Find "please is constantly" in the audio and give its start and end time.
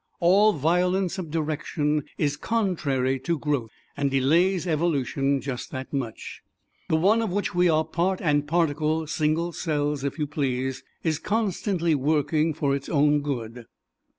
10.25-11.93